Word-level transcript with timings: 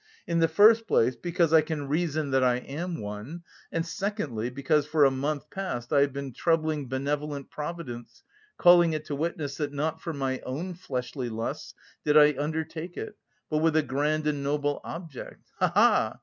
"In 0.25 0.39
the 0.39 0.47
first 0.47 0.87
place, 0.87 1.15
because 1.15 1.53
I 1.53 1.61
can 1.61 1.87
reason 1.87 2.31
that 2.31 2.43
I 2.43 2.55
am 2.55 2.99
one, 3.01 3.43
and 3.71 3.85
secondly, 3.85 4.49
because 4.49 4.87
for 4.87 5.05
a 5.05 5.11
month 5.11 5.51
past 5.51 5.93
I 5.93 6.01
have 6.01 6.11
been 6.11 6.33
troubling 6.33 6.89
benevolent 6.89 7.51
Providence, 7.51 8.23
calling 8.57 8.93
it 8.93 9.05
to 9.05 9.15
witness 9.15 9.57
that 9.57 9.71
not 9.73 10.01
for 10.01 10.11
my 10.11 10.39
own 10.39 10.73
fleshly 10.73 11.29
lusts 11.29 11.75
did 12.03 12.17
I 12.17 12.33
undertake 12.35 12.97
it, 12.97 13.15
but 13.47 13.59
with 13.59 13.75
a 13.75 13.83
grand 13.83 14.25
and 14.25 14.41
noble 14.41 14.81
object 14.83 15.51
ha 15.59 15.71
ha! 15.71 16.19